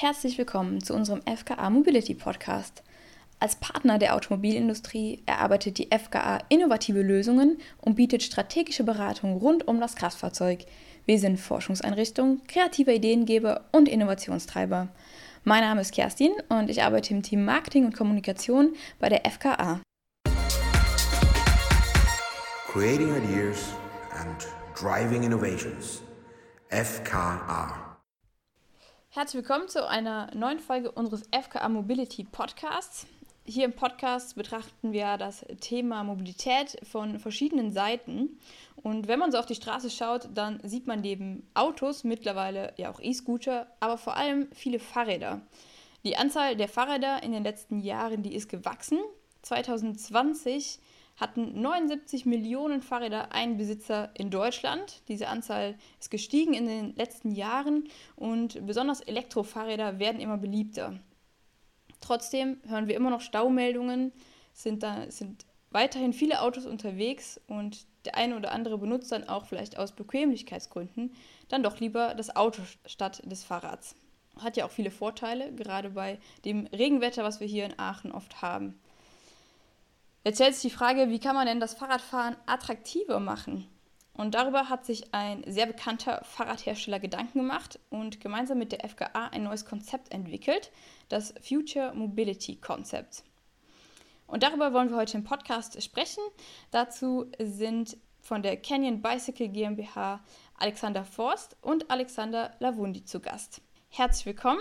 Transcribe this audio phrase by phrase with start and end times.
[0.00, 2.84] Herzlich willkommen zu unserem FKA Mobility Podcast.
[3.40, 9.80] Als Partner der Automobilindustrie erarbeitet die FKA innovative Lösungen und bietet strategische Beratung rund um
[9.80, 10.66] das Kraftfahrzeug.
[11.04, 14.86] Wir sind Forschungseinrichtung, kreativer Ideengeber und Innovationstreiber.
[15.42, 19.80] Mein Name ist Kerstin und ich arbeite im Team Marketing und Kommunikation bei der FKA.
[22.68, 23.72] Creating Ideas
[24.12, 24.46] and
[24.80, 26.02] Driving Innovations.
[26.68, 27.87] FKA.
[29.10, 33.06] Herzlich willkommen zu einer neuen Folge unseres FKA Mobility Podcasts.
[33.46, 38.38] Hier im Podcast betrachten wir das Thema Mobilität von verschiedenen Seiten.
[38.76, 42.90] Und wenn man so auf die Straße schaut, dann sieht man neben Autos mittlerweile ja
[42.90, 45.40] auch E-Scooter, aber vor allem viele Fahrräder.
[46.04, 48.98] Die Anzahl der Fahrräder in den letzten Jahren, die ist gewachsen.
[49.40, 50.80] 2020
[51.18, 55.02] hatten 79 Millionen Fahrräder einen Besitzer in Deutschland.
[55.08, 60.98] Diese Anzahl ist gestiegen in den letzten Jahren und besonders Elektrofahrräder werden immer beliebter.
[62.00, 64.12] Trotzdem hören wir immer noch Staumeldungen,
[64.52, 69.46] sind, da, sind weiterhin viele Autos unterwegs und der eine oder andere benutzt dann auch
[69.46, 71.12] vielleicht aus Bequemlichkeitsgründen
[71.48, 73.96] dann doch lieber das Auto statt des Fahrrads.
[74.36, 78.40] Hat ja auch viele Vorteile, gerade bei dem Regenwetter, was wir hier in Aachen oft
[78.40, 78.78] haben.
[80.28, 83.66] Jetzt stellt sich die Frage, wie kann man denn das Fahrradfahren attraktiver machen?
[84.12, 89.28] Und darüber hat sich ein sehr bekannter Fahrradhersteller Gedanken gemacht und gemeinsam mit der FKA
[89.28, 90.70] ein neues Konzept entwickelt,
[91.08, 93.24] das Future Mobility Concept.
[94.26, 96.22] Und darüber wollen wir heute im Podcast sprechen.
[96.72, 100.22] Dazu sind von der Canyon Bicycle GmbH
[100.58, 103.62] Alexander Forst und Alexander Lavundi zu Gast.
[103.88, 104.60] Herzlich willkommen.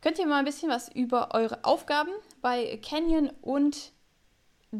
[0.00, 3.92] Könnt ihr mal ein bisschen was über eure Aufgaben bei Canyon und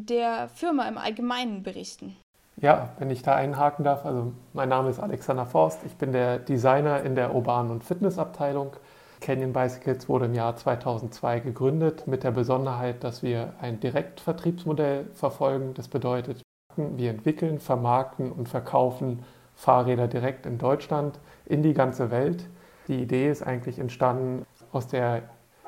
[0.05, 2.15] der Firma im Allgemeinen berichten?
[2.59, 6.39] Ja, wenn ich da einhaken darf, also mein Name ist Alexander Forst, ich bin der
[6.39, 8.75] Designer in der Urban- und Fitnessabteilung.
[9.21, 15.73] Canyon Bicycles wurde im Jahr 2002 gegründet mit der Besonderheit, dass wir ein Direktvertriebsmodell verfolgen.
[15.73, 16.41] Das bedeutet,
[16.75, 19.23] wir entwickeln, vermarkten und verkaufen
[19.55, 22.47] Fahrräder direkt in Deutschland in die ganze Welt.
[22.87, 25.23] Die Idee ist eigentlich entstanden aus der,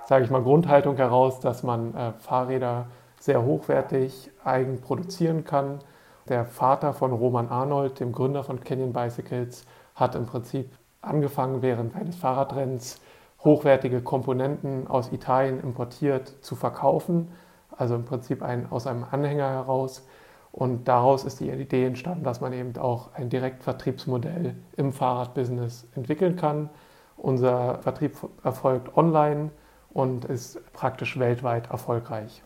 [0.06, 2.88] sage ich mal, Grundhaltung heraus, dass man äh, Fahrräder
[3.20, 5.80] sehr hochwertig eigen produzieren kann.
[6.28, 9.66] Der Vater von Roman Arnold, dem Gründer von Canyon Bicycles,
[9.96, 10.72] hat im Prinzip
[11.02, 13.02] angefangen, während eines Fahrradrennens
[13.44, 17.30] hochwertige Komponenten aus Italien importiert zu verkaufen.
[17.76, 20.06] Also im Prinzip ein, aus einem Anhänger heraus.
[20.52, 26.36] Und daraus ist die Idee entstanden, dass man eben auch ein Direktvertriebsmodell im Fahrradbusiness entwickeln
[26.36, 26.70] kann.
[27.18, 29.52] Unser Vertrieb erfolgt online
[29.92, 32.44] und ist praktisch weltweit erfolgreich.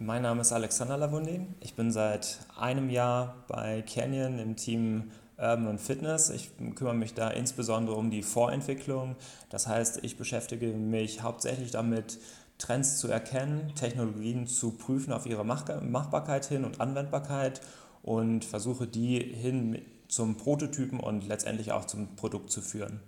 [0.00, 1.46] Mein Name ist Alexander Lavundi.
[1.60, 6.30] Ich bin seit einem Jahr bei Canyon im Team Urban und Fitness.
[6.30, 9.14] Ich kümmere mich da insbesondere um die Vorentwicklung.
[9.50, 12.18] Das heißt, ich beschäftige mich hauptsächlich damit,
[12.58, 17.60] Trends zu erkennen, Technologien zu prüfen auf ihre Machbarkeit hin und Anwendbarkeit
[18.02, 23.00] und versuche die hin zum Prototypen und letztendlich auch zum Produkt zu führen.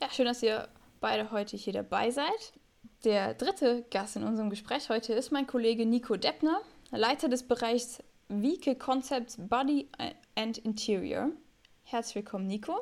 [0.00, 0.68] Ja, schön, dass ihr
[1.00, 2.52] beide heute hier dabei seid.
[3.04, 6.60] Der dritte Gast in unserem Gespräch heute ist mein Kollege Nico Deppner,
[6.92, 9.88] Leiter des Bereichs Vehicle Concepts Body
[10.36, 11.30] and Interior.
[11.82, 12.80] Herzlich willkommen, Nico.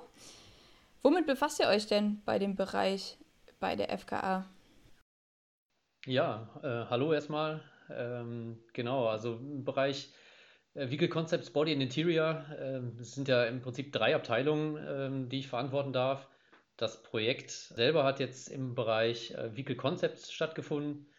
[1.03, 3.16] Womit befasst ihr euch denn bei dem Bereich
[3.60, 4.44] bei der FKA?
[6.04, 7.62] Ja, äh, hallo erstmal.
[7.91, 10.12] Ähm, genau, also im Bereich
[10.75, 15.38] äh, Vehicle Concepts Body and Interior äh, sind ja im Prinzip drei Abteilungen, ähm, die
[15.38, 16.28] ich verantworten darf.
[16.80, 21.10] Das Projekt selber hat jetzt im Bereich äh, Vehicle Concepts stattgefunden.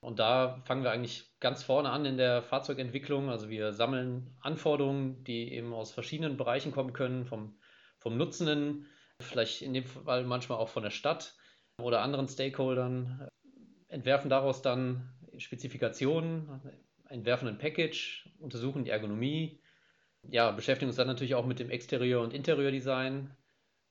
[0.00, 3.30] Und da fangen wir eigentlich ganz vorne an in der Fahrzeugentwicklung.
[3.30, 7.56] Also wir sammeln Anforderungen, die eben aus verschiedenen Bereichen kommen können, vom,
[8.00, 8.86] vom Nutzenden,
[9.20, 11.36] vielleicht in dem Fall manchmal auch von der Stadt
[11.80, 13.28] oder anderen Stakeholdern,
[13.86, 16.60] entwerfen daraus dann Spezifikationen,
[17.08, 19.62] entwerfen ein Package, untersuchen die Ergonomie,
[20.28, 23.30] ja, beschäftigen uns dann natürlich auch mit dem Exterieur- und Interieurdesign,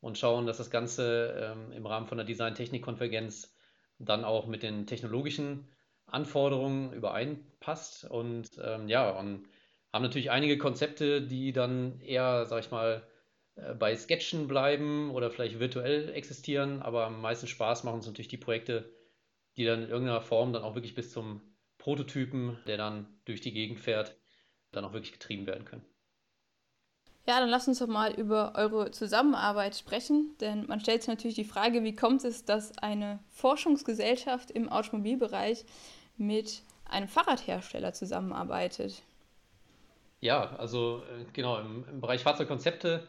[0.03, 3.55] und schauen, dass das Ganze ähm, im Rahmen von der Design-Technik-Konvergenz
[3.99, 5.69] dann auch mit den technologischen
[6.07, 8.03] Anforderungen übereinpasst.
[8.11, 9.47] Und ähm, ja, und
[9.93, 13.07] haben natürlich einige Konzepte, die dann eher, sag ich mal,
[13.55, 18.27] äh, bei Sketchen bleiben oder vielleicht virtuell existieren, aber am meisten Spaß machen uns natürlich
[18.27, 18.93] die Projekte,
[19.55, 21.39] die dann in irgendeiner Form dann auch wirklich bis zum
[21.77, 24.17] Prototypen, der dann durch die Gegend fährt,
[24.73, 25.85] dann auch wirklich getrieben werden können.
[27.25, 31.35] Ja, dann lasst uns doch mal über eure Zusammenarbeit sprechen, denn man stellt sich natürlich
[31.35, 35.63] die Frage, wie kommt es, dass eine Forschungsgesellschaft im Automobilbereich
[36.17, 39.01] mit einem Fahrradhersteller zusammenarbeitet?
[40.19, 43.07] Ja, also äh, genau, im, im Bereich Fahrzeugkonzepte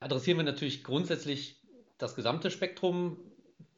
[0.00, 1.56] adressieren wir natürlich grundsätzlich
[1.96, 3.16] das gesamte Spektrum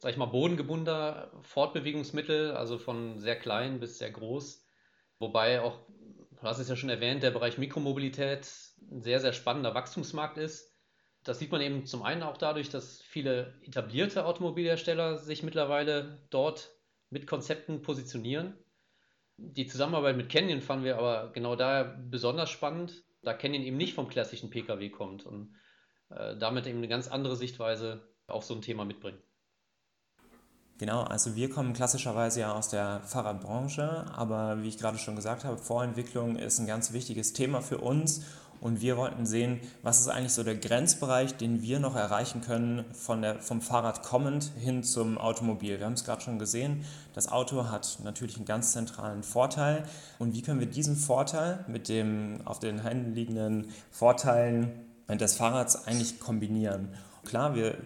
[0.01, 4.65] sag ich mal, bodengebundener Fortbewegungsmittel, also von sehr klein bis sehr groß.
[5.19, 5.77] Wobei auch,
[6.41, 8.47] du hast es ja schon erwähnt, der Bereich Mikromobilität
[8.91, 10.71] ein sehr, sehr spannender Wachstumsmarkt ist.
[11.23, 16.71] Das sieht man eben zum einen auch dadurch, dass viele etablierte Automobilhersteller sich mittlerweile dort
[17.11, 18.57] mit Konzepten positionieren.
[19.37, 23.93] Die Zusammenarbeit mit Canyon fanden wir aber genau daher besonders spannend, da Canyon eben nicht
[23.93, 25.55] vom klassischen Pkw kommt und
[26.09, 29.21] äh, damit eben eine ganz andere Sichtweise auf so ein Thema mitbringt.
[30.81, 35.45] Genau, also wir kommen klassischerweise ja aus der Fahrradbranche, aber wie ich gerade schon gesagt
[35.45, 38.23] habe, Vorentwicklung ist ein ganz wichtiges Thema für uns
[38.61, 42.83] und wir wollten sehen, was ist eigentlich so der Grenzbereich, den wir noch erreichen können
[42.93, 45.77] von der, vom Fahrrad kommend hin zum Automobil.
[45.77, 49.83] Wir haben es gerade schon gesehen, das Auto hat natürlich einen ganz zentralen Vorteil
[50.17, 54.71] und wie können wir diesen Vorteil mit dem auf den Händen liegenden Vorteilen
[55.07, 56.95] des Fahrrads eigentlich kombinieren?
[57.23, 57.77] Klar, wir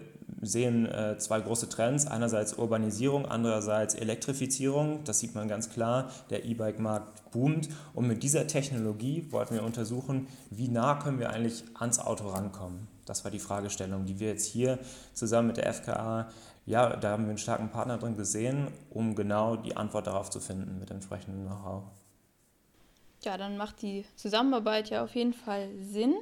[0.42, 2.06] sehen äh, zwei große Trends.
[2.06, 5.04] Einerseits Urbanisierung, andererseits Elektrifizierung.
[5.04, 6.10] Das sieht man ganz klar.
[6.30, 7.68] Der E-Bike-Markt boomt.
[7.94, 12.88] Und mit dieser Technologie wollten wir untersuchen, wie nah können wir eigentlich ans Auto rankommen.
[13.04, 14.78] Das war die Fragestellung, die wir jetzt hier
[15.14, 16.28] zusammen mit der FKA,
[16.66, 20.40] ja, da haben wir einen starken Partner drin gesehen, um genau die Antwort darauf zu
[20.40, 21.84] finden mit entsprechendem Know-how.
[23.22, 26.14] Ja, dann macht die Zusammenarbeit ja auf jeden Fall Sinn.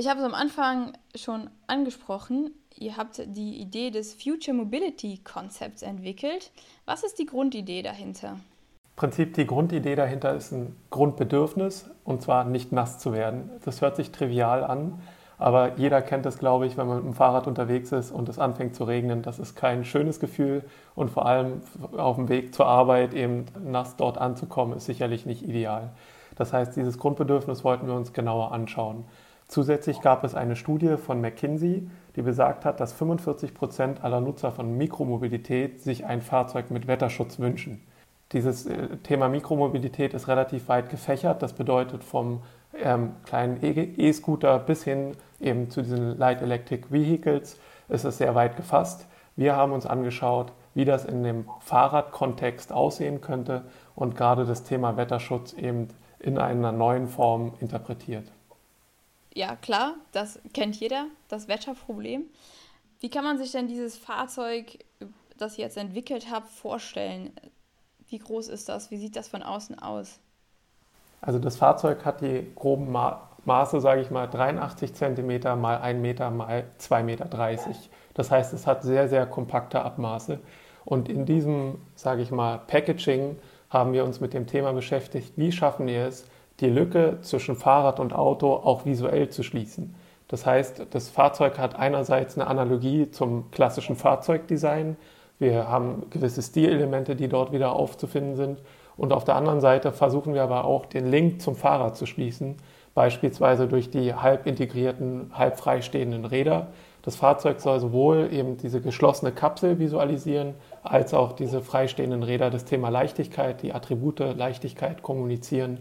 [0.00, 2.52] Ich habe es am Anfang schon angesprochen.
[2.78, 6.52] Ihr habt die Idee des Future Mobility Konzepts entwickelt.
[6.86, 8.28] Was ist die Grundidee dahinter?
[8.28, 13.50] Im Prinzip die Grundidee dahinter ist ein Grundbedürfnis und zwar nicht nass zu werden.
[13.66, 15.02] Das hört sich trivial an,
[15.36, 18.38] aber jeder kennt es, glaube ich, wenn man mit dem Fahrrad unterwegs ist und es
[18.38, 19.20] anfängt zu regnen.
[19.20, 20.64] Das ist kein schönes Gefühl
[20.94, 21.60] und vor allem
[21.94, 25.90] auf dem Weg zur Arbeit eben nass dort anzukommen, ist sicherlich nicht ideal.
[26.36, 29.04] Das heißt, dieses Grundbedürfnis wollten wir uns genauer anschauen.
[29.50, 34.52] Zusätzlich gab es eine Studie von McKinsey, die besagt hat, dass 45 Prozent aller Nutzer
[34.52, 37.84] von Mikromobilität sich ein Fahrzeug mit Wetterschutz wünschen.
[38.30, 41.42] Dieses äh, Thema Mikromobilität ist relativ weit gefächert.
[41.42, 42.42] Das bedeutet vom
[42.80, 47.58] ähm, kleinen e-, E-Scooter bis hin eben zu diesen Light Electric Vehicles
[47.88, 49.08] ist es sehr weit gefasst.
[49.34, 53.64] Wir haben uns angeschaut, wie das in dem Fahrradkontext aussehen könnte
[53.96, 55.88] und gerade das Thema Wetterschutz eben
[56.20, 58.30] in einer neuen Form interpretiert
[59.34, 62.24] ja klar, das kennt jeder, das Wetterproblem.
[63.00, 64.78] Wie kann man sich denn dieses Fahrzeug,
[65.36, 67.32] das ihr jetzt entwickelt habt, vorstellen?
[68.08, 68.90] Wie groß ist das?
[68.90, 70.18] Wie sieht das von außen aus?
[71.20, 76.00] Also das Fahrzeug hat die groben Ma Maße, sage ich mal, 83 cm mal 1
[76.00, 77.28] Meter mal 2,30 Meter.
[78.12, 80.40] Das heißt, es hat sehr, sehr kompakte Abmaße.
[80.84, 83.38] Und in diesem, sage ich mal, Packaging
[83.70, 86.26] haben wir uns mit dem Thema beschäftigt, wie schaffen wir es,
[86.60, 89.94] die Lücke zwischen Fahrrad und Auto auch visuell zu schließen.
[90.28, 94.96] Das heißt, das Fahrzeug hat einerseits eine Analogie zum klassischen Fahrzeugdesign.
[95.40, 98.60] Wir haben gewisse Stilelemente, die dort wieder aufzufinden sind.
[98.96, 102.56] Und auf der anderen Seite versuchen wir aber auch den Link zum Fahrrad zu schließen,
[102.94, 106.68] beispielsweise durch die halb integrierten, halb freistehenden Räder.
[107.02, 112.66] Das Fahrzeug soll sowohl eben diese geschlossene Kapsel visualisieren, als auch diese freistehenden Räder das
[112.66, 115.78] Thema Leichtigkeit, die Attribute Leichtigkeit kommunizieren.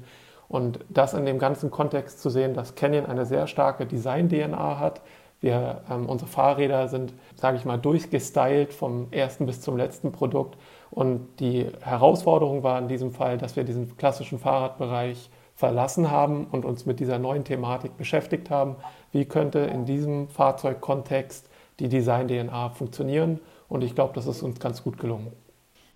[0.49, 5.01] Und das in dem ganzen Kontext zu sehen, dass Canyon eine sehr starke Design-DNA hat.
[5.41, 10.57] Wir, ähm, unsere Fahrräder sind, sage ich mal, durchgestylt vom ersten bis zum letzten Produkt.
[10.91, 16.65] Und die Herausforderung war in diesem Fall, dass wir diesen klassischen Fahrradbereich verlassen haben und
[16.65, 18.75] uns mit dieser neuen Thematik beschäftigt haben.
[19.11, 21.47] Wie könnte in diesem Fahrzeugkontext
[21.79, 23.39] die Design-DNA funktionieren?
[23.67, 25.31] Und ich glaube, das ist uns ganz gut gelungen.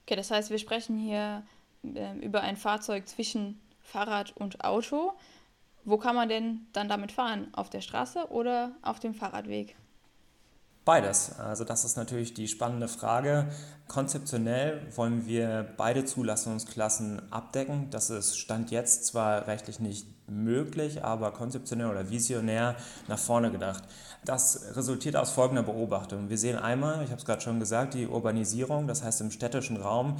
[0.05, 1.43] Okay, das heißt, wir sprechen hier
[1.83, 3.59] äh, über ein Fahrzeug zwischen
[3.93, 5.13] Fahrrad und Auto.
[5.85, 7.49] Wo kann man denn dann damit fahren?
[7.53, 9.75] Auf der Straße oder auf dem Fahrradweg?
[10.83, 11.37] Beides.
[11.39, 13.49] Also das ist natürlich die spannende Frage.
[13.87, 17.89] Konzeptionell wollen wir beide Zulassungsklassen abdecken.
[17.91, 22.75] Das ist Stand jetzt zwar rechtlich nicht möglich, aber konzeptionell oder visionär
[23.07, 23.83] nach vorne gedacht.
[24.25, 26.29] Das resultiert aus folgender Beobachtung.
[26.29, 29.77] Wir sehen einmal, ich habe es gerade schon gesagt, die Urbanisierung, das heißt im städtischen
[29.77, 30.17] Raum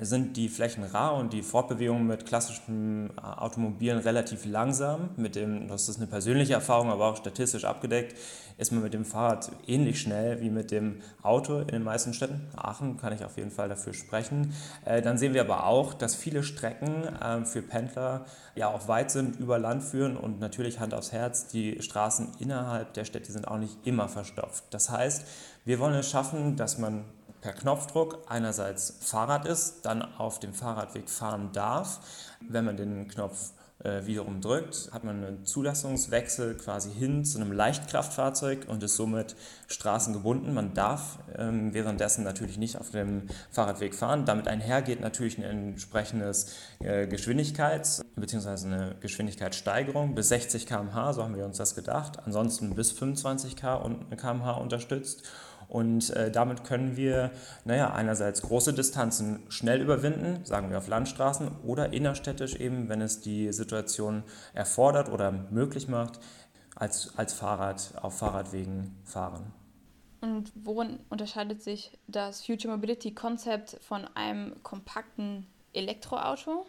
[0.00, 5.10] sind die Flächen rar und die Fortbewegung mit klassischen äh, Automobilen relativ langsam.
[5.16, 8.16] Mit dem, das ist eine persönliche Erfahrung, aber auch statistisch abgedeckt,
[8.62, 12.48] ist man mit dem Fahrrad ähnlich schnell wie mit dem Auto in den meisten Städten.
[12.56, 14.54] Aachen kann ich auf jeden Fall dafür sprechen.
[14.84, 19.10] Äh, dann sehen wir aber auch, dass viele Strecken äh, für Pendler ja auch weit
[19.10, 23.48] sind, über Land führen und natürlich Hand aufs Herz, die Straßen innerhalb der Städte sind
[23.48, 24.64] auch nicht immer verstopft.
[24.70, 25.26] Das heißt,
[25.64, 27.04] wir wollen es schaffen, dass man
[27.40, 31.98] per Knopfdruck einerseits Fahrrad ist, dann auf dem Fahrradweg fahren darf,
[32.48, 33.50] wenn man den Knopf
[33.84, 39.34] wiederum drückt, hat man einen Zulassungswechsel quasi hin zu einem Leichtkraftfahrzeug und ist somit
[39.66, 40.54] straßengebunden.
[40.54, 44.24] Man darf ähm, währenddessen natürlich nicht auf dem Fahrradweg fahren.
[44.24, 48.66] Damit einhergeht natürlich ein entsprechendes äh, Geschwindigkeits- bzw.
[48.66, 52.18] eine Geschwindigkeitssteigerung bis 60 km/h, so haben wir uns das gedacht.
[52.24, 55.28] Ansonsten bis 25 km/h unterstützt.
[55.72, 57.30] Und äh, damit können wir,
[57.64, 63.22] naja, einerseits große Distanzen schnell überwinden, sagen wir auf Landstraßen, oder innerstädtisch eben, wenn es
[63.22, 66.20] die Situation erfordert oder möglich macht,
[66.76, 69.50] als, als Fahrrad auf Fahrradwegen fahren.
[70.20, 76.66] Und worin unterscheidet sich das Future Mobility Konzept von einem kompakten Elektroauto?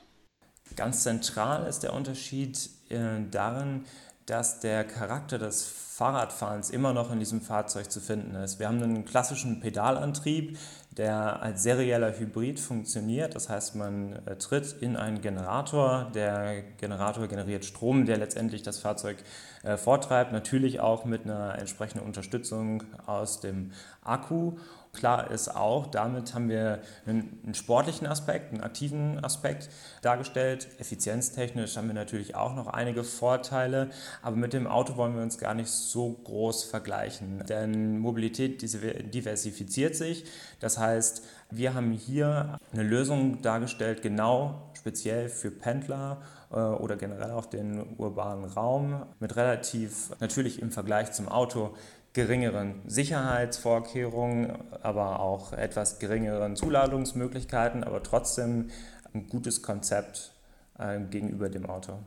[0.78, 3.84] Ganz zentral ist der Unterschied äh, darin,
[4.26, 8.60] dass der Charakter des Fahrradfahrens immer noch in diesem Fahrzeug zu finden ist.
[8.60, 10.58] Wir haben einen klassischen Pedalantrieb,
[10.98, 13.36] der als serieller Hybrid funktioniert.
[13.36, 16.12] Das heißt, man äh, tritt in einen Generator.
[16.14, 19.18] Der Generator generiert Strom, der letztendlich das Fahrzeug
[19.64, 20.32] äh, vortreibt.
[20.32, 23.72] Natürlich auch mit einer entsprechenden Unterstützung aus dem
[24.04, 24.54] Akku.
[24.94, 29.70] Klar ist auch, damit haben wir einen, einen, sportlichen Aspekt, einen aktiven Aspekt
[30.04, 30.68] dargestellt.
[30.78, 33.90] Effizienztechnisch haben wir natürlich auch noch einige Vorteile,
[34.22, 39.96] aber mit dem Auto wollen wir uns gar nicht so groß vergleichen, denn Mobilität diversifiziert
[39.96, 40.26] sich.
[40.60, 46.22] Das heißt, wir haben hier eine Lösung dargestellt, genau speziell für Pendler
[46.52, 51.74] äh, oder generell auch den urbanen Raum mit relativ natürlich im Vergleich zum Auto
[52.14, 58.70] geringeren Sicherheitsvorkehrungen, aber auch etwas geringeren Zuladungsmöglichkeiten, aber trotzdem
[59.14, 60.34] ein gutes Konzept
[60.78, 62.00] äh, gegenüber dem Auto.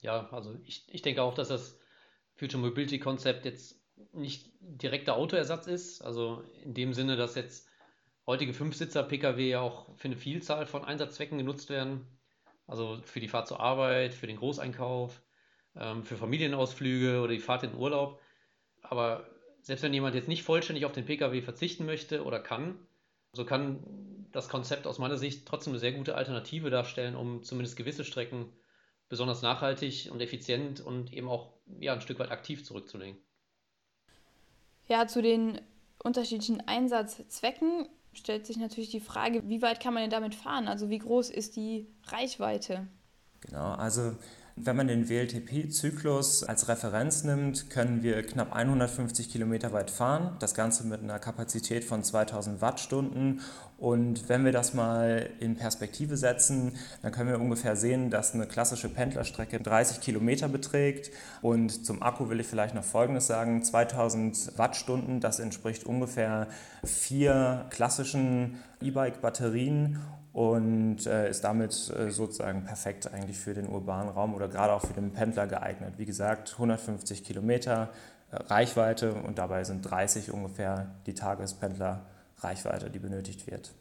[0.00, 1.78] Ja, also ich, ich denke auch, dass das
[2.34, 3.80] Future Mobility Konzept jetzt
[4.12, 6.02] nicht direkter Autoersatz ist.
[6.02, 7.68] Also in dem Sinne, dass jetzt
[8.26, 12.06] heutige Fünfsitzer-Pkw ja auch für eine Vielzahl von Einsatzzwecken genutzt werden.
[12.66, 15.22] Also für die Fahrt zur Arbeit, für den Großeinkauf,
[15.76, 18.20] ähm, für Familienausflüge oder die Fahrt in den Urlaub.
[18.92, 19.26] Aber
[19.62, 22.78] selbst wenn jemand jetzt nicht vollständig auf den Pkw verzichten möchte oder kann,
[23.32, 23.82] so kann
[24.32, 28.52] das Konzept aus meiner Sicht trotzdem eine sehr gute Alternative darstellen, um zumindest gewisse Strecken
[29.08, 33.16] besonders nachhaltig und effizient und eben auch ja, ein Stück weit aktiv zurückzulegen.
[34.88, 35.62] Ja, zu den
[36.04, 40.68] unterschiedlichen Einsatzzwecken stellt sich natürlich die Frage, wie weit kann man denn damit fahren?
[40.68, 42.88] Also wie groß ist die Reichweite?
[43.40, 44.16] Genau, also
[44.56, 50.36] wenn man den WLTP-Zyklus als Referenz nimmt, können wir knapp 150 Kilometer weit fahren.
[50.40, 53.40] Das Ganze mit einer Kapazität von 2000 Wattstunden.
[53.78, 58.46] Und wenn wir das mal in Perspektive setzen, dann können wir ungefähr sehen, dass eine
[58.46, 61.10] klassische Pendlerstrecke 30 Kilometer beträgt.
[61.40, 63.64] Und zum Akku will ich vielleicht noch Folgendes sagen.
[63.64, 66.46] 2000 Wattstunden, das entspricht ungefähr
[66.84, 69.98] vier klassischen E-Bike-Batterien
[70.32, 74.80] und äh, ist damit äh, sozusagen perfekt eigentlich für den urbanen Raum oder gerade auch
[74.80, 75.94] für den Pendler geeignet.
[75.98, 77.90] Wie gesagt, 150 Kilometer
[78.30, 83.74] äh, Reichweite und dabei sind 30 ungefähr die Tagespendler-Reichweite, die benötigt wird.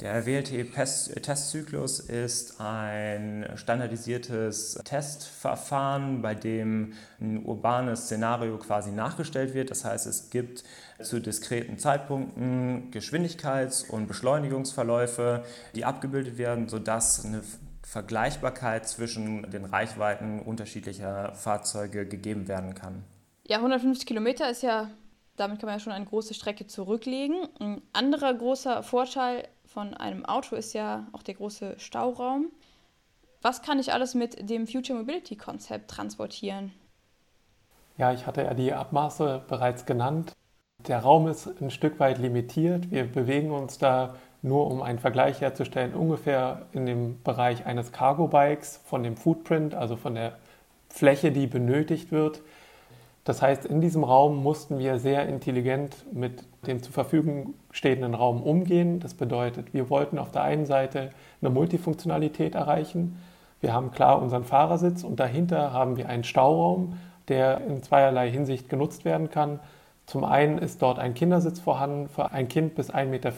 [0.00, 9.70] Der WLTE-Testzyklus ist ein standardisiertes Testverfahren, bei dem ein urbanes Szenario quasi nachgestellt wird.
[9.70, 10.64] Das heißt, es gibt
[11.00, 15.44] zu diskreten Zeitpunkten Geschwindigkeits- und Beschleunigungsverläufe,
[15.76, 17.42] die abgebildet werden, sodass eine
[17.84, 23.04] Vergleichbarkeit zwischen den Reichweiten unterschiedlicher Fahrzeuge gegeben werden kann.
[23.46, 24.90] Ja, 150 Kilometer ist ja,
[25.36, 27.46] damit kann man ja schon eine große Strecke zurücklegen.
[27.60, 32.46] Ein anderer großer Vorteil von einem Auto ist ja auch der große Stauraum.
[33.42, 36.72] Was kann ich alles mit dem Future Mobility Konzept transportieren?
[37.98, 40.32] Ja, ich hatte ja die Abmaße bereits genannt.
[40.86, 42.90] Der Raum ist ein Stück weit limitiert.
[42.90, 48.80] Wir bewegen uns da nur, um einen Vergleich herzustellen, ungefähr in dem Bereich eines Cargo-Bikes
[48.84, 50.38] von dem Footprint, also von der
[50.88, 52.42] Fläche, die benötigt wird.
[53.24, 58.42] Das heißt, in diesem Raum mussten wir sehr intelligent mit dem zur Verfügung stehenden Raum
[58.42, 59.00] umgehen.
[59.00, 63.18] Das bedeutet, wir wollten auf der einen Seite eine Multifunktionalität erreichen.
[63.62, 68.68] Wir haben klar unseren Fahrersitz und dahinter haben wir einen Stauraum, der in zweierlei Hinsicht
[68.68, 69.58] genutzt werden kann.
[70.04, 73.32] Zum einen ist dort ein Kindersitz vorhanden für ein Kind bis 1,50 Meter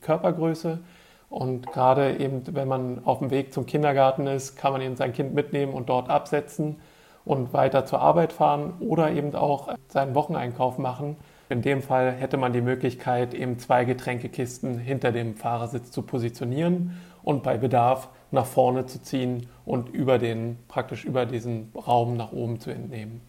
[0.00, 0.80] Körpergröße.
[1.28, 5.12] Und gerade eben, wenn man auf dem Weg zum Kindergarten ist, kann man eben sein
[5.12, 6.80] Kind mitnehmen und dort absetzen
[7.24, 11.16] und weiter zur Arbeit fahren oder eben auch seinen Wocheneinkauf machen.
[11.48, 17.00] In dem Fall hätte man die Möglichkeit, eben zwei Getränkekisten hinter dem Fahrersitz zu positionieren
[17.22, 22.32] und bei Bedarf nach vorne zu ziehen und über den, praktisch über diesen Raum nach
[22.32, 23.20] oben zu entnehmen.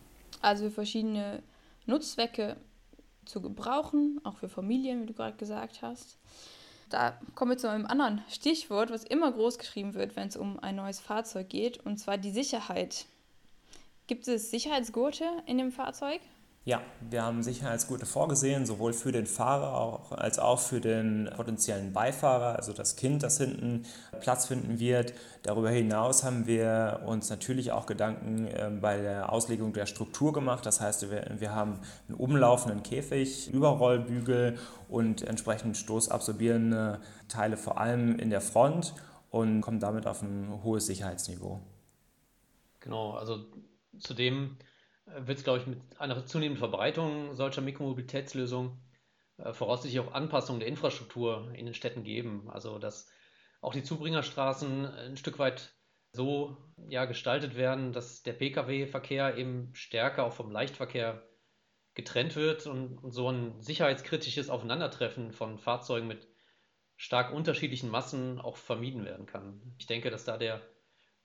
[0.42, 1.42] Also für verschiedene
[1.86, 2.58] Nutzzwecke
[3.26, 6.18] zu gebrauchen, auch für Familien, wie du gerade gesagt hast.
[6.90, 10.60] da kommen wir zu einem anderen Stichwort, was immer groß geschrieben wird, wenn es um
[10.60, 13.06] ein neues Fahrzeug geht, und zwar die Sicherheit.
[14.12, 16.20] Gibt es Sicherheitsgurte in dem Fahrzeug?
[16.66, 22.58] Ja, wir haben Sicherheitsgurte vorgesehen, sowohl für den Fahrer als auch für den potenziellen Beifahrer,
[22.58, 23.86] also das Kind, das hinten
[24.20, 25.14] Platz finden wird.
[25.44, 30.66] Darüber hinaus haben wir uns natürlich auch Gedanken äh, bei der Auslegung der Struktur gemacht.
[30.66, 37.00] Das heißt, wir, wir haben einen umlaufenden Käfig, Überrollbügel und entsprechend stoßabsorbierende
[37.30, 38.94] Teile vor allem in der Front
[39.30, 41.62] und kommen damit auf ein hohes Sicherheitsniveau.
[42.82, 43.46] Genau, also
[44.00, 44.58] zudem
[45.06, 48.80] wird es, glaube ich, mit einer zunehmenden Verbreitung solcher Mikromobilitätslösungen
[49.38, 52.50] äh, voraussichtlich auch Anpassungen der Infrastruktur in den Städten geben.
[52.50, 53.10] Also dass
[53.62, 55.74] auch die Zubringerstraßen ein Stück weit
[56.14, 56.58] so
[56.88, 61.24] ja, gestaltet werden, dass der Pkw-Verkehr eben stärker auch vom Leichtverkehr
[61.94, 66.28] getrennt wird und, und, so ein sicherheitskritisches Aufeinandertreffen von Fahrzeugen mit
[66.96, 69.76] stark unterschiedlichen Massen auch vermieden werden kann.
[69.78, 70.62] Ich denke, dass da der,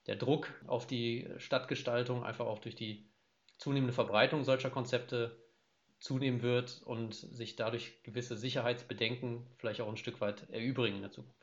[0.06, 3.10] der Druck auf die Stadtgestaltung einfach auch durch die
[3.58, 5.36] zunehmende Verbreitung solcher Konzepte
[5.98, 11.10] zunehmen wird und sich dadurch gewisse Sicherheitsbedenken vielleicht auch ein Stück weit erübrigen in der
[11.10, 11.36] Zukunft.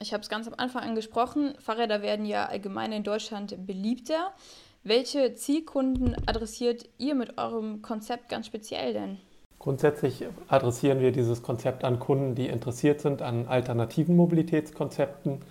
[0.00, 4.34] Ich habe es ganz am Anfang angesprochen, Fahrräder werden ja allgemein in Deutschland beliebter.
[4.82, 9.20] Welche Zielkunden adressiert ihr mit eurem Konzept ganz speziell denn?
[9.60, 15.44] Grundsätzlich adressieren wir dieses Konzept an Kunden, die interessiert sind an alternativen Mobilitätskonzepten.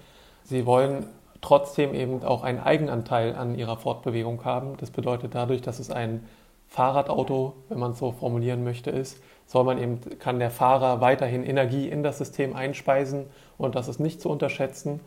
[0.43, 1.07] Sie wollen
[1.41, 4.77] trotzdem eben auch einen Eigenanteil an ihrer Fortbewegung haben.
[4.77, 6.27] Das bedeutet dadurch, dass es ein
[6.67, 11.43] Fahrradauto, wenn man es so formulieren möchte, ist, soll man eben, kann der Fahrer weiterhin
[11.43, 13.25] Energie in das System einspeisen
[13.57, 15.01] und das ist nicht zu unterschätzen,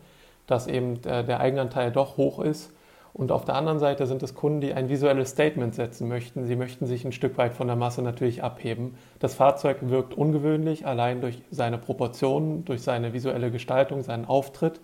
[0.45, 2.71] dass eben der Eigenanteil doch hoch ist.
[3.13, 6.45] Und auf der anderen Seite sind es Kunden, die ein visuelles Statement setzen möchten.
[6.45, 8.97] Sie möchten sich ein Stück weit von der Masse natürlich abheben.
[9.19, 14.81] Das Fahrzeug wirkt ungewöhnlich, allein durch seine Proportionen, durch seine visuelle Gestaltung, seinen Auftritt.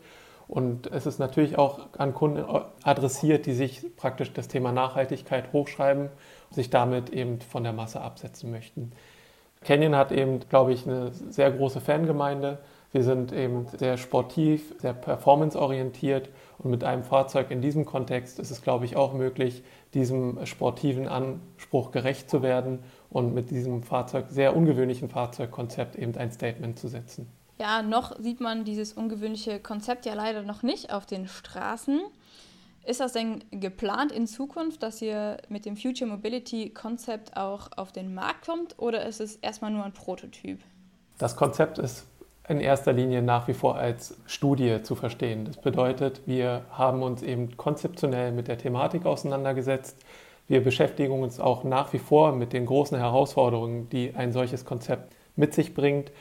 [0.51, 2.43] Und es ist natürlich auch an Kunden
[2.83, 8.01] adressiert, die sich praktisch das Thema Nachhaltigkeit hochschreiben und sich damit eben von der Masse
[8.01, 8.91] absetzen möchten.
[9.63, 12.59] Canyon hat eben, glaube ich, eine sehr große Fangemeinde.
[12.91, 18.51] Wir sind eben sehr sportiv, sehr performanceorientiert und mit einem Fahrzeug in diesem Kontext ist
[18.51, 24.25] es, glaube ich, auch möglich, diesem sportiven Anspruch gerecht zu werden und mit diesem Fahrzeug,
[24.27, 27.31] sehr ungewöhnlichen Fahrzeugkonzept eben ein Statement zu setzen.
[27.61, 32.01] Ja, noch sieht man dieses ungewöhnliche Konzept ja leider noch nicht auf den Straßen.
[32.87, 37.91] Ist das denn geplant in Zukunft, dass ihr mit dem Future Mobility Konzept auch auf
[37.91, 40.59] den Markt kommt oder ist es erstmal nur ein Prototyp?
[41.19, 42.07] Das Konzept ist
[42.49, 45.45] in erster Linie nach wie vor als Studie zu verstehen.
[45.45, 50.03] Das bedeutet, wir haben uns eben konzeptionell mit der Thematik auseinandergesetzt.
[50.47, 55.13] Wir beschäftigen uns auch nach wie vor mit den großen Herausforderungen, die ein solches Konzept
[55.35, 56.11] mit sich bringt.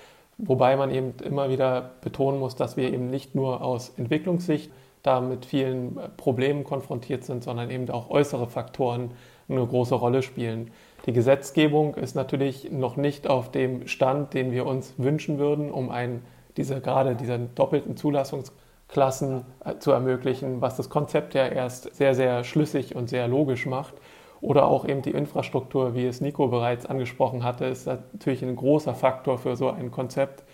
[0.43, 4.71] Wobei man eben immer wieder betonen muss, dass wir eben nicht nur aus Entwicklungssicht
[5.03, 9.13] da mit vielen Problemen konfrontiert sind, sondern eben auch äußere Faktoren
[9.49, 10.71] eine große Rolle spielen.
[11.07, 15.91] Die Gesetzgebung ist natürlich noch nicht auf dem Stand, den wir uns wünschen würden, um
[15.91, 16.23] ein,
[16.57, 22.45] diese, gerade diese doppelten Zulassungsklassen äh, zu ermöglichen, was das Konzept ja erst sehr, sehr
[22.45, 23.95] schlüssig und sehr logisch macht.
[24.41, 28.95] Oder auch eben die Infrastruktur, wie es Nico bereits angesprochen hatte, ist natürlich ein großer
[28.95, 30.45] Faktor für so ein Konzept.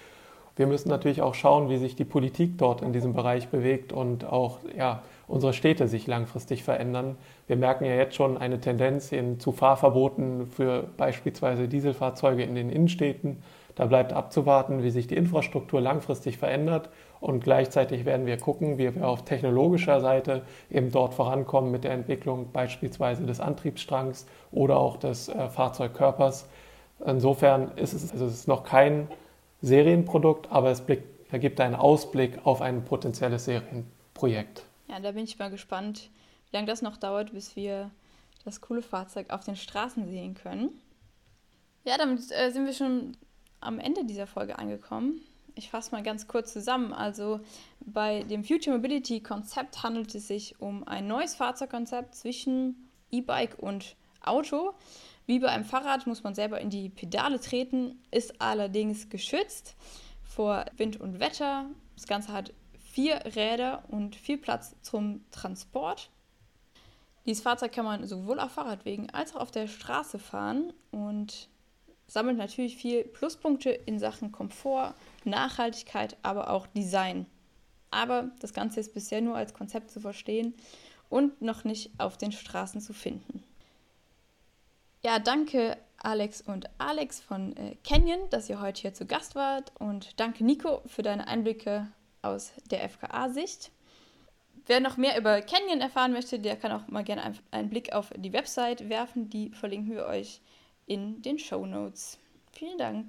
[0.56, 4.24] Wir müssen natürlich auch schauen, wie sich die Politik dort in diesem Bereich bewegt und
[4.24, 7.16] auch ja, unsere Städte sich langfristig verändern.
[7.46, 12.70] Wir merken ja jetzt schon eine Tendenz hin zu Fahrverboten für beispielsweise Dieselfahrzeuge in den
[12.70, 13.42] Innenstädten.
[13.76, 16.88] Da bleibt abzuwarten, wie sich die Infrastruktur langfristig verändert
[17.20, 21.92] und gleichzeitig werden wir gucken, wie wir auf technologischer Seite eben dort vorankommen mit der
[21.92, 26.48] Entwicklung beispielsweise des Antriebsstrangs oder auch des äh, Fahrzeugkörpers.
[27.04, 29.08] Insofern ist es, also es ist noch kein
[29.60, 34.64] Serienprodukt, aber es blickt, ergibt einen Ausblick auf ein potenzielles Serienprojekt.
[34.88, 36.08] Ja, da bin ich mal gespannt,
[36.50, 37.90] wie lange das noch dauert, bis wir
[38.46, 40.70] das coole Fahrzeug auf den Straßen sehen können.
[41.84, 43.16] Ja, damit äh, sind wir schon
[43.60, 45.20] am Ende dieser Folge angekommen
[45.56, 46.92] ich fasse mal ganz kurz zusammen.
[46.92, 47.40] Also
[47.80, 53.96] bei dem Future Mobility Konzept handelt es sich um ein neues Fahrzeugkonzept zwischen E-Bike und
[54.22, 54.74] Auto.
[55.24, 59.76] Wie bei einem Fahrrad muss man selber in die Pedale treten, ist allerdings geschützt
[60.22, 61.66] vor Wind und Wetter.
[61.96, 62.52] Das Ganze hat
[62.92, 66.10] vier Räder und viel Platz zum Transport.
[67.24, 71.48] Dieses Fahrzeug kann man sowohl auf Fahrradwegen als auch auf der Straße fahren und
[72.06, 77.26] sammelt natürlich viel Pluspunkte in Sachen Komfort, Nachhaltigkeit, aber auch Design.
[77.90, 80.54] Aber das Ganze ist bisher nur als Konzept zu verstehen
[81.08, 83.42] und noch nicht auf den Straßen zu finden.
[85.02, 89.72] Ja, danke Alex und Alex von äh, Canyon, dass ihr heute hier zu Gast wart.
[89.78, 91.88] Und danke, Nico, für deine Einblicke
[92.22, 93.70] aus der FKA-Sicht.
[94.66, 98.10] Wer noch mehr über Canyon erfahren möchte, der kann auch mal gerne einen Blick auf
[98.16, 99.30] die Website werfen.
[99.30, 100.40] Die verlinken wir euch
[100.86, 102.18] in den Show Notes.
[102.52, 103.06] Vielen Dank.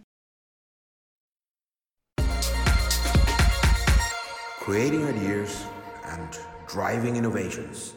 [4.60, 5.66] Creating Ideas
[6.04, 6.38] and
[6.68, 7.94] Driving Innovations.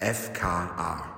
[0.00, 1.13] FKA.